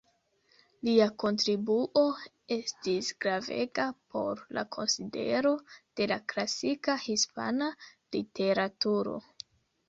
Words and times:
Lia 0.87 1.05
kontribuo 1.23 2.05
estis 2.55 3.09
gravega 3.25 3.85
por 4.15 4.41
la 4.59 4.63
konsidero 4.77 5.51
de 6.01 6.09
la 6.13 6.19
klasika 6.35 6.97
hispana 7.05 7.69
literaturo. 8.19 9.17